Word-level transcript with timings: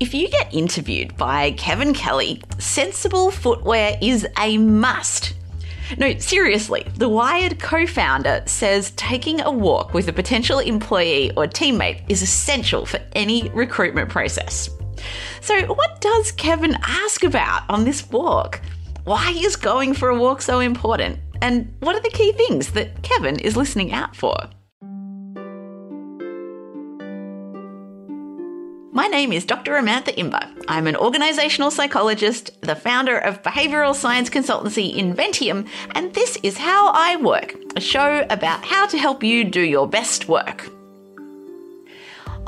If 0.00 0.14
you 0.14 0.28
get 0.28 0.54
interviewed 0.54 1.16
by 1.16 1.50
Kevin 1.52 1.92
Kelly, 1.92 2.40
sensible 2.58 3.32
footwear 3.32 3.98
is 4.00 4.24
a 4.38 4.56
must. 4.56 5.34
No, 5.96 6.16
seriously, 6.18 6.86
the 6.94 7.08
Wired 7.08 7.58
co 7.58 7.84
founder 7.84 8.44
says 8.46 8.92
taking 8.92 9.40
a 9.40 9.50
walk 9.50 9.94
with 9.94 10.06
a 10.06 10.12
potential 10.12 10.60
employee 10.60 11.32
or 11.32 11.48
teammate 11.48 12.04
is 12.08 12.22
essential 12.22 12.86
for 12.86 13.00
any 13.14 13.48
recruitment 13.48 14.08
process. 14.08 14.70
So, 15.40 15.66
what 15.74 16.00
does 16.00 16.30
Kevin 16.30 16.78
ask 16.82 17.24
about 17.24 17.68
on 17.68 17.82
this 17.82 18.08
walk? 18.08 18.60
Why 19.02 19.32
is 19.36 19.56
going 19.56 19.94
for 19.94 20.10
a 20.10 20.18
walk 20.18 20.42
so 20.42 20.60
important? 20.60 21.18
And 21.42 21.74
what 21.80 21.96
are 21.96 22.02
the 22.02 22.10
key 22.10 22.30
things 22.32 22.70
that 22.72 23.02
Kevin 23.02 23.40
is 23.40 23.56
listening 23.56 23.92
out 23.92 24.14
for? 24.14 24.36
My 28.98 29.06
name 29.06 29.32
is 29.32 29.44
Dr. 29.44 29.74
Amantha 29.74 30.12
Imber. 30.18 30.44
I'm 30.66 30.88
an 30.88 30.96
organizational 30.96 31.70
psychologist, 31.70 32.60
the 32.62 32.74
founder 32.74 33.16
of 33.16 33.44
behavioral 33.44 33.94
science 33.94 34.28
consultancy 34.28 34.92
Inventium, 34.96 35.68
and 35.92 36.12
this 36.14 36.36
is 36.42 36.58
How 36.58 36.90
I 36.92 37.14
Work, 37.14 37.54
a 37.76 37.80
show 37.80 38.26
about 38.28 38.64
how 38.64 38.88
to 38.88 38.98
help 38.98 39.22
you 39.22 39.44
do 39.44 39.60
your 39.60 39.86
best 39.86 40.28
work. 40.28 40.68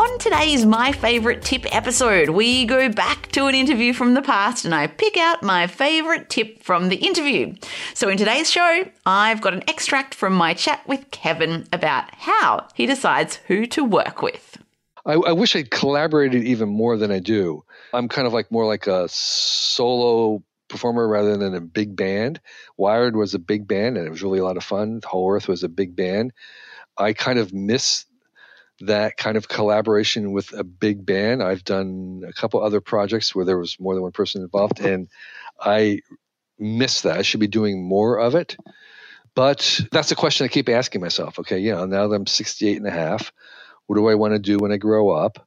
On 0.00 0.18
today's 0.18 0.66
My 0.66 0.90
Favourite 0.90 1.42
Tip 1.42 1.72
episode, 1.72 2.30
we 2.30 2.64
go 2.64 2.88
back 2.88 3.30
to 3.30 3.46
an 3.46 3.54
interview 3.54 3.92
from 3.92 4.14
the 4.14 4.22
past 4.22 4.64
and 4.64 4.74
I 4.74 4.88
pick 4.88 5.16
out 5.16 5.44
my 5.44 5.68
favourite 5.68 6.28
tip 6.30 6.64
from 6.64 6.88
the 6.88 6.96
interview. 6.96 7.54
So, 7.94 8.08
in 8.08 8.18
today's 8.18 8.50
show, 8.50 8.90
I've 9.06 9.40
got 9.40 9.54
an 9.54 9.62
extract 9.68 10.16
from 10.16 10.34
my 10.34 10.54
chat 10.54 10.82
with 10.88 11.12
Kevin 11.12 11.68
about 11.72 12.12
how 12.12 12.66
he 12.74 12.86
decides 12.86 13.36
who 13.46 13.66
to 13.66 13.84
work 13.84 14.20
with. 14.20 14.60
I, 15.06 15.14
I 15.14 15.32
wish 15.32 15.56
I'd 15.56 15.70
collaborated 15.70 16.44
even 16.44 16.68
more 16.68 16.96
than 16.96 17.10
I 17.10 17.18
do. 17.18 17.64
I'm 17.92 18.08
kind 18.08 18.26
of 18.26 18.32
like 18.32 18.50
more 18.50 18.66
like 18.66 18.86
a 18.86 19.08
solo 19.08 20.42
performer 20.68 21.06
rather 21.08 21.36
than 21.36 21.54
a 21.54 21.60
big 21.60 21.96
band. 21.96 22.40
Wired 22.76 23.16
was 23.16 23.34
a 23.34 23.38
big 23.38 23.66
band 23.66 23.96
and 23.96 24.06
it 24.06 24.10
was 24.10 24.22
really 24.22 24.38
a 24.38 24.44
lot 24.44 24.56
of 24.56 24.64
fun. 24.64 25.00
Whole 25.04 25.30
Earth 25.32 25.48
was 25.48 25.62
a 25.62 25.68
big 25.68 25.96
band. 25.96 26.32
I 26.96 27.12
kind 27.12 27.38
of 27.38 27.52
miss 27.52 28.06
that 28.80 29.16
kind 29.16 29.36
of 29.36 29.48
collaboration 29.48 30.32
with 30.32 30.52
a 30.52 30.64
big 30.64 31.04
band. 31.04 31.42
I've 31.42 31.64
done 31.64 32.22
a 32.26 32.32
couple 32.32 32.62
other 32.62 32.80
projects 32.80 33.34
where 33.34 33.44
there 33.44 33.58
was 33.58 33.78
more 33.78 33.94
than 33.94 34.02
one 34.02 34.12
person 34.12 34.42
involved 34.42 34.80
and 34.80 35.08
I 35.60 36.00
miss 36.58 37.02
that. 37.02 37.18
I 37.18 37.22
should 37.22 37.40
be 37.40 37.46
doing 37.46 37.82
more 37.82 38.18
of 38.18 38.34
it. 38.34 38.56
But 39.34 39.80
that's 39.92 40.10
a 40.10 40.16
question 40.16 40.44
I 40.44 40.48
keep 40.48 40.68
asking 40.68 41.00
myself. 41.00 41.38
Okay, 41.38 41.58
yeah, 41.58 41.84
now 41.84 42.08
that 42.08 42.14
I'm 42.14 42.26
68 42.26 42.76
and 42.76 42.86
a 42.86 42.90
half, 42.90 43.32
what 43.90 43.96
do 43.96 44.08
I 44.08 44.14
want 44.14 44.34
to 44.34 44.38
do 44.38 44.56
when 44.58 44.70
I 44.70 44.76
grow 44.76 45.10
up? 45.10 45.44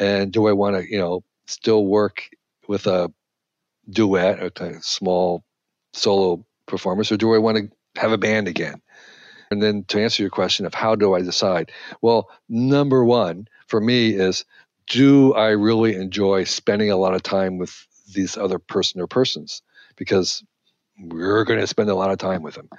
And 0.00 0.32
do 0.32 0.46
I 0.46 0.52
want 0.52 0.76
to, 0.76 0.90
you 0.90 0.98
know, 0.98 1.22
still 1.46 1.84
work 1.84 2.30
with 2.68 2.86
a 2.86 3.12
duet, 3.90 4.42
a 4.42 4.50
kind 4.50 4.76
of 4.76 4.82
small 4.82 5.44
solo 5.92 6.42
performance, 6.64 7.12
or 7.12 7.18
do 7.18 7.34
I 7.34 7.38
want 7.38 7.58
to 7.58 8.00
have 8.00 8.12
a 8.12 8.16
band 8.16 8.48
again? 8.48 8.80
And 9.50 9.62
then 9.62 9.84
to 9.88 10.00
answer 10.00 10.22
your 10.22 10.30
question 10.30 10.64
of 10.64 10.72
how 10.72 10.94
do 10.94 11.12
I 11.12 11.20
decide? 11.20 11.70
Well, 12.00 12.30
number 12.48 13.04
one 13.04 13.46
for 13.66 13.78
me 13.78 14.14
is 14.14 14.46
do 14.88 15.34
I 15.34 15.50
really 15.50 15.96
enjoy 15.96 16.44
spending 16.44 16.90
a 16.90 16.96
lot 16.96 17.12
of 17.12 17.22
time 17.22 17.58
with 17.58 17.86
these 18.14 18.38
other 18.38 18.58
person 18.58 19.02
or 19.02 19.06
persons? 19.06 19.60
Because 19.96 20.42
we're 20.98 21.44
going 21.44 21.60
to 21.60 21.66
spend 21.66 21.90
a 21.90 21.94
lot 21.94 22.10
of 22.10 22.16
time 22.16 22.40
with 22.40 22.54
them. 22.54 22.70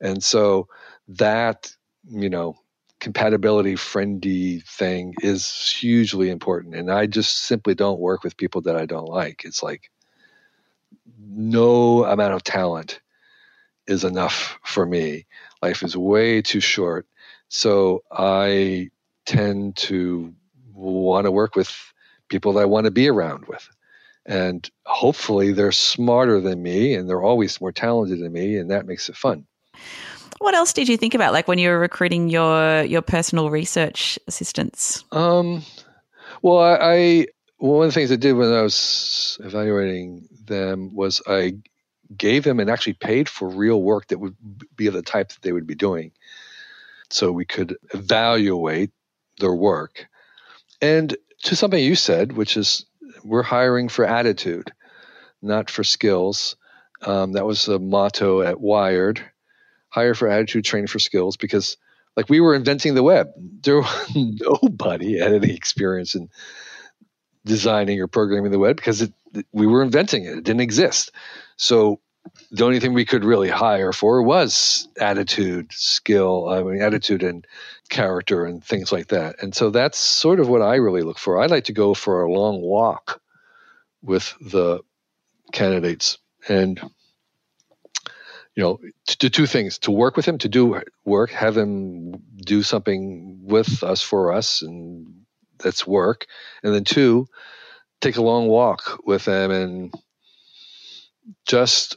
And 0.00 0.24
so 0.24 0.66
that, 1.08 1.70
you 2.08 2.30
know, 2.30 2.56
compatibility 3.00 3.76
friendly 3.76 4.60
thing 4.60 5.14
is 5.18 5.70
hugely 5.70 6.30
important 6.30 6.74
and 6.74 6.90
i 6.90 7.06
just 7.06 7.40
simply 7.40 7.74
don't 7.74 8.00
work 8.00 8.24
with 8.24 8.36
people 8.36 8.60
that 8.62 8.76
i 8.76 8.86
don't 8.86 9.08
like. 9.08 9.44
It's 9.44 9.62
like 9.62 9.90
no 11.20 12.04
amount 12.04 12.32
of 12.32 12.42
talent 12.42 13.00
is 13.86 14.02
enough 14.02 14.58
for 14.64 14.86
me. 14.86 15.26
Life 15.62 15.82
is 15.82 15.96
way 15.96 16.42
too 16.42 16.60
short. 16.60 17.06
So 17.48 18.02
i 18.10 18.90
tend 19.26 19.76
to 19.76 20.34
want 20.72 21.24
to 21.26 21.30
work 21.30 21.56
with 21.56 21.74
people 22.28 22.52
that 22.52 22.60
i 22.60 22.64
want 22.64 22.86
to 22.86 22.90
be 22.90 23.08
around 23.08 23.46
with. 23.46 23.68
And 24.24 24.68
hopefully 24.86 25.52
they're 25.52 25.70
smarter 25.72 26.40
than 26.40 26.62
me 26.62 26.94
and 26.94 27.08
they're 27.08 27.22
always 27.22 27.60
more 27.60 27.72
talented 27.72 28.20
than 28.20 28.32
me 28.32 28.56
and 28.56 28.70
that 28.70 28.86
makes 28.86 29.08
it 29.08 29.16
fun 29.16 29.46
what 30.38 30.54
else 30.54 30.72
did 30.72 30.88
you 30.88 30.96
think 30.96 31.14
about, 31.14 31.32
like 31.32 31.48
when 31.48 31.58
you 31.58 31.68
were 31.68 31.78
recruiting 31.78 32.28
your 32.28 32.82
your 32.82 33.02
personal 33.02 33.50
research 33.50 34.18
assistants? 34.26 35.04
Um, 35.12 35.62
well, 36.42 36.58
I, 36.58 36.74
I 36.74 37.26
well, 37.58 37.78
one 37.78 37.86
of 37.86 37.94
the 37.94 38.00
things 38.00 38.12
I 38.12 38.16
did 38.16 38.34
when 38.34 38.52
I 38.52 38.62
was 38.62 39.38
evaluating 39.42 40.28
them 40.44 40.94
was 40.94 41.22
I 41.26 41.54
gave 42.16 42.44
them 42.44 42.60
and 42.60 42.70
actually 42.70 42.92
paid 42.92 43.28
for 43.28 43.48
real 43.48 43.82
work 43.82 44.08
that 44.08 44.18
would 44.18 44.36
be 44.76 44.86
of 44.86 44.94
the 44.94 45.02
type 45.02 45.30
that 45.30 45.42
they 45.42 45.52
would 45.52 45.66
be 45.66 45.74
doing, 45.74 46.12
so 47.10 47.32
we 47.32 47.44
could 47.44 47.76
evaluate 47.94 48.90
their 49.38 49.54
work. 49.54 50.06
And 50.80 51.16
to 51.42 51.56
something 51.56 51.82
you 51.82 51.94
said, 51.94 52.32
which 52.32 52.56
is 52.56 52.84
we're 53.24 53.42
hiring 53.42 53.88
for 53.88 54.04
attitude, 54.04 54.72
not 55.42 55.70
for 55.70 55.84
skills. 55.84 56.56
Um, 57.02 57.32
that 57.32 57.44
was 57.44 57.68
a 57.68 57.78
motto 57.78 58.40
at 58.40 58.60
Wired 58.60 59.22
hire 59.96 60.14
for 60.14 60.28
attitude, 60.28 60.62
train 60.62 60.86
for 60.86 60.98
skills, 60.98 61.38
because 61.38 61.78
like 62.16 62.28
we 62.28 62.38
were 62.38 62.54
inventing 62.54 62.94
the 62.94 63.02
web. 63.02 63.30
There 63.62 63.80
nobody 64.14 65.18
had 65.18 65.32
any 65.32 65.54
experience 65.54 66.14
in 66.14 66.28
designing 67.46 67.98
or 67.98 68.06
programming 68.06 68.52
the 68.52 68.58
web 68.58 68.76
because 68.76 69.00
it, 69.00 69.12
we 69.52 69.66
were 69.66 69.82
inventing 69.82 70.26
it. 70.26 70.36
It 70.38 70.44
didn't 70.44 70.60
exist. 70.60 71.12
So 71.56 71.98
the 72.50 72.64
only 72.64 72.78
thing 72.78 72.92
we 72.92 73.06
could 73.06 73.24
really 73.24 73.48
hire 73.48 73.92
for 73.94 74.22
was 74.22 74.86
attitude, 75.00 75.72
skill, 75.72 76.50
I 76.50 76.62
mean, 76.62 76.82
attitude 76.82 77.22
and 77.22 77.46
character 77.88 78.44
and 78.44 78.62
things 78.62 78.92
like 78.92 79.08
that. 79.08 79.36
And 79.40 79.54
so 79.54 79.70
that's 79.70 79.96
sort 79.96 80.40
of 80.40 80.48
what 80.48 80.60
I 80.60 80.74
really 80.74 81.02
look 81.02 81.18
for. 81.18 81.40
I 81.40 81.46
like 81.46 81.64
to 81.64 81.72
go 81.72 81.94
for 81.94 82.20
a 82.20 82.30
long 82.30 82.60
walk 82.60 83.22
with 84.02 84.34
the 84.42 84.80
candidates 85.52 86.18
and 86.48 86.80
you 88.56 88.62
know, 88.62 88.80
to 89.06 89.18
do 89.18 89.28
two 89.28 89.46
things: 89.46 89.78
to 89.80 89.90
work 89.90 90.16
with 90.16 90.26
him, 90.26 90.38
to 90.38 90.48
do 90.48 90.82
work, 91.04 91.30
have 91.30 91.56
him 91.56 92.22
do 92.36 92.62
something 92.62 93.38
with 93.42 93.82
us 93.82 94.02
for 94.02 94.32
us, 94.32 94.62
and 94.62 95.06
that's 95.58 95.86
work. 95.86 96.26
And 96.62 96.74
then 96.74 96.84
two, 96.84 97.28
take 98.00 98.16
a 98.16 98.22
long 98.22 98.48
walk 98.48 99.00
with 99.04 99.26
them 99.26 99.50
and 99.50 99.94
just, 101.46 101.96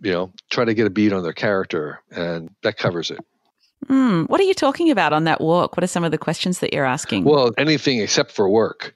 you 0.00 0.12
know, 0.12 0.32
try 0.50 0.64
to 0.64 0.74
get 0.74 0.86
a 0.86 0.90
beat 0.90 1.12
on 1.12 1.22
their 1.22 1.32
character, 1.32 2.02
and 2.10 2.50
that 2.62 2.78
covers 2.78 3.10
it. 3.10 3.20
Mm, 3.88 4.28
what 4.28 4.40
are 4.40 4.44
you 4.44 4.54
talking 4.54 4.90
about 4.90 5.12
on 5.12 5.24
that 5.24 5.40
walk? 5.40 5.76
What 5.76 5.84
are 5.84 5.88
some 5.88 6.04
of 6.04 6.10
the 6.10 6.18
questions 6.18 6.60
that 6.60 6.72
you're 6.72 6.84
asking? 6.84 7.24
Well, 7.24 7.50
anything 7.56 8.00
except 8.00 8.30
for 8.30 8.48
work 8.48 8.94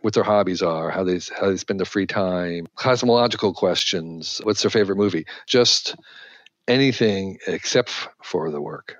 what 0.00 0.14
their 0.14 0.22
hobbies 0.22 0.62
are, 0.62 0.90
how 0.90 1.04
they 1.04 1.20
how 1.38 1.50
they 1.50 1.56
spend 1.56 1.80
their 1.80 1.86
free 1.86 2.06
time, 2.06 2.66
cosmological 2.76 3.52
questions, 3.52 4.40
what's 4.44 4.62
their 4.62 4.70
favorite 4.70 4.96
movie, 4.96 5.26
just 5.46 5.96
anything 6.66 7.38
except 7.46 8.08
for 8.22 8.50
the 8.50 8.60
work. 8.60 8.96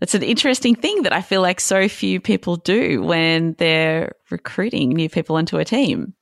It's 0.00 0.14
an 0.14 0.22
interesting 0.22 0.74
thing 0.74 1.02
that 1.02 1.12
I 1.12 1.22
feel 1.22 1.40
like 1.40 1.58
so 1.60 1.88
few 1.88 2.20
people 2.20 2.56
do 2.56 3.02
when 3.02 3.54
they're 3.58 4.12
recruiting 4.30 4.90
new 4.90 5.08
people 5.08 5.38
into 5.38 5.58
a 5.58 5.64
team. 5.64 6.14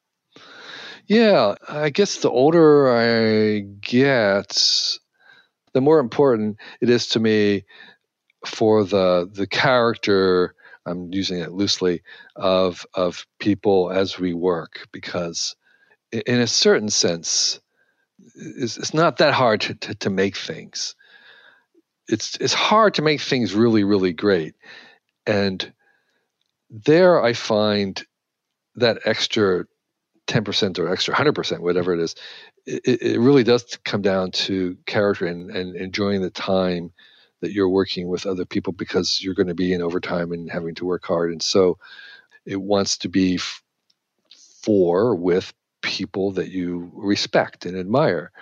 Yeah, 1.06 1.56
I 1.69 1.91
guess 1.91 2.19
the 2.19 2.31
older 2.31 2.88
I 2.88 3.61
get, 3.81 4.88
the 5.72 5.81
more 5.81 5.99
important 5.99 6.56
it 6.81 6.88
is 6.88 7.09
to 7.09 7.21
me 7.21 7.65
for 8.47 8.84
the 8.84 9.28
the 9.31 9.47
character 9.47 10.55
I'm 10.87 11.12
using 11.12 11.39
it 11.39 11.53
loosely 11.53 12.03
of 12.37 12.87
of 12.95 13.27
people 13.39 13.91
as 13.91 14.19
we 14.19 14.34
work 14.34 14.89
because 14.93 15.56
in 16.12 16.41
a 16.41 16.47
certain 16.47 16.88
sense 16.88 17.61
it's, 18.37 18.76
it's 18.76 18.94
not 18.94 19.19
that 19.19 19.35
hard 19.35 19.61
to, 19.62 19.75
to, 19.75 19.94
to 19.97 20.11
make 20.11 20.37
things. 20.37 20.94
It's 22.08 22.37
it's 22.41 22.55
hard 22.55 22.94
to 22.94 23.03
make 23.03 23.20
things 23.20 23.55
really 23.55 23.85
really 23.85 24.12
great. 24.12 24.55
And 25.26 25.73
there 26.70 27.23
I 27.23 27.32
find 27.32 28.03
that 28.76 28.99
extra 29.05 29.64
10% 30.26 30.79
or 30.79 30.88
extra 30.88 31.14
100% 31.14 31.61
whatever 31.61 31.93
it 31.93 32.00
is 32.00 32.14
it, 32.67 33.03
it 33.03 33.20
really 33.20 33.44
does 33.44 33.79
come 33.85 34.03
down 34.03 34.31
to 34.31 34.76
character 34.87 35.26
and, 35.26 35.50
and 35.50 35.76
enjoying 35.76 36.23
the 36.23 36.31
time 36.31 36.93
that 37.44 37.52
you're 37.52 37.69
working 37.69 38.08
with 38.08 38.26
other 38.26 38.44
people 38.44 38.73
because 38.73 39.20
you're 39.23 39.35
going 39.35 39.49
to 39.49 39.55
be 39.55 39.73
in 39.73 39.82
overtime 39.82 40.32
and 40.32 40.50
having 40.50 40.75
to 40.76 40.87
work 40.87 41.05
hard. 41.05 41.31
And 41.31 41.43
so 41.43 41.79
it 42.46 42.61
wants 42.61 42.99
to 42.99 43.08
be 43.08 43.37
f- 43.37 43.62
for 44.62 45.14
with 45.14 45.52
people 45.82 46.32
that 46.32 46.50
you 46.50 46.91
respect 46.94 47.67
and 47.67 47.76
admire. 47.76 48.32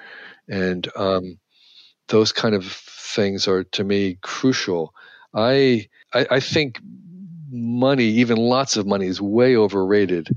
And 0.48 0.88
um, 0.96 1.38
those 2.08 2.32
kind 2.32 2.54
of 2.54 2.64
things 2.64 3.48
are 3.48 3.64
to 3.64 3.84
me 3.84 4.18
crucial. 4.22 4.94
I, 5.34 5.88
I, 6.14 6.26
I 6.30 6.40
think 6.40 6.80
money, 7.50 8.04
even 8.04 8.38
lots 8.38 8.76
of 8.76 8.86
money, 8.86 9.06
is 9.06 9.20
way 9.20 9.56
overrated 9.56 10.28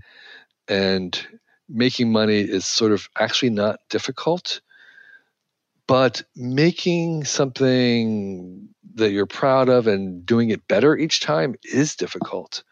and 0.68 1.28
making 1.70 2.12
money 2.12 2.40
is 2.42 2.66
sort 2.66 2.92
of 2.92 3.08
actually 3.20 3.52
not 3.52 3.80
difficult. 3.90 4.62
But 5.88 6.24
making 6.36 7.26
something 7.26 8.70
that 8.96 9.12
you're 9.12 9.28
proud 9.28 9.70
of 9.70 9.88
and 9.88 10.26
doing 10.26 10.50
it 10.50 10.68
better 10.68 10.98
each 10.98 11.22
time 11.22 11.56
is 11.64 11.96
difficult. 11.96 12.64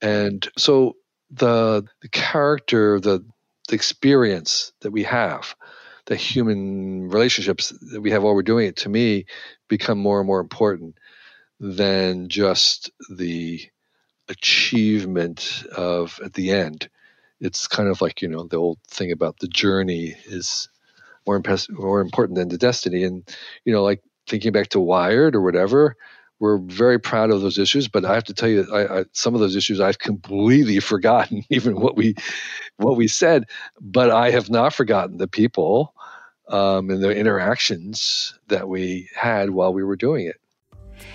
And 0.00 0.46
so 0.56 0.96
the 1.30 1.84
the 2.02 2.08
character, 2.08 3.00
the, 3.00 3.24
the 3.68 3.74
experience 3.74 4.72
that 4.80 4.92
we 4.92 5.02
have, 5.04 5.56
the 6.06 6.16
human 6.16 7.08
relationships 7.08 7.72
that 7.92 8.00
we 8.00 8.12
have 8.12 8.22
while 8.22 8.34
we're 8.34 8.42
doing 8.42 8.68
it, 8.68 8.76
to 8.76 8.88
me, 8.88 9.26
become 9.68 9.98
more 9.98 10.20
and 10.20 10.26
more 10.26 10.40
important 10.40 10.98
than 11.58 12.28
just 12.28 12.90
the 13.10 13.60
achievement 14.28 15.64
of 15.74 16.20
at 16.24 16.34
the 16.34 16.50
end. 16.50 16.88
It's 17.40 17.66
kind 17.66 17.88
of 17.88 18.00
like 18.00 18.22
you 18.22 18.28
know 18.28 18.44
the 18.44 18.56
old 18.56 18.78
thing 18.88 19.10
about 19.10 19.38
the 19.38 19.48
journey 19.48 20.14
is 20.26 20.68
more, 21.26 21.42
more 21.70 22.00
important 22.00 22.38
than 22.38 22.48
the 22.48 22.58
destiny, 22.58 23.04
and 23.04 23.28
you 23.64 23.72
know 23.72 23.82
like 23.82 24.02
thinking 24.26 24.52
back 24.52 24.68
to 24.68 24.80
Wired 24.80 25.34
or 25.34 25.42
whatever. 25.42 25.96
We're 26.38 26.58
very 26.58 26.98
proud 26.98 27.30
of 27.30 27.40
those 27.40 27.56
issues, 27.56 27.88
but 27.88 28.04
I 28.04 28.12
have 28.12 28.24
to 28.24 28.34
tell 28.34 28.48
you, 28.50 28.66
I, 28.70 28.98
I, 28.98 29.04
some 29.12 29.34
of 29.34 29.40
those 29.40 29.56
issues 29.56 29.80
I've 29.80 29.98
completely 29.98 30.80
forgotten, 30.92 31.44
even 31.50 31.80
what 31.80 31.96
we 31.96 32.14
what 32.76 32.96
we 32.96 33.08
said. 33.08 33.44
But 33.80 34.10
I 34.10 34.30
have 34.30 34.50
not 34.50 34.74
forgotten 34.74 35.16
the 35.16 35.28
people 35.28 35.94
um, 36.48 36.90
and 36.90 37.02
the 37.02 37.16
interactions 37.16 38.38
that 38.48 38.68
we 38.68 39.08
had 39.14 39.50
while 39.50 39.72
we 39.72 39.82
were 39.82 39.96
doing 39.96 40.26
it. 40.26 40.36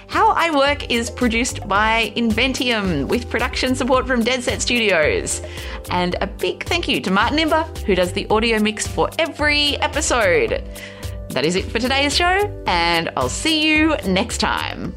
How 0.07 0.31
I 0.31 0.55
Work 0.55 0.91
is 0.91 1.09
produced 1.09 1.67
by 1.67 2.11
Inventium 2.15 3.07
with 3.07 3.29
production 3.29 3.75
support 3.75 4.07
from 4.07 4.23
Dead 4.23 4.43
Set 4.43 4.61
Studios. 4.61 5.41
And 5.89 6.15
a 6.21 6.27
big 6.27 6.65
thank 6.65 6.87
you 6.87 6.99
to 7.01 7.11
Martin 7.11 7.39
Imber, 7.39 7.63
who 7.85 7.95
does 7.95 8.11
the 8.11 8.27
audio 8.29 8.59
mix 8.59 8.87
for 8.87 9.09
every 9.19 9.77
episode. 9.77 10.63
That 11.29 11.45
is 11.45 11.55
it 11.55 11.65
for 11.65 11.79
today's 11.79 12.13
show, 12.13 12.63
and 12.67 13.09
I'll 13.15 13.29
see 13.29 13.65
you 13.65 13.95
next 14.05 14.39
time. 14.39 14.93